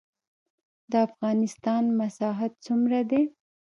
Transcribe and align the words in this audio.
د 0.91 0.93
افغانستان 1.07 1.83
مساحت 1.99 2.51
څومره 2.65 2.99
دی؟ 3.09 3.21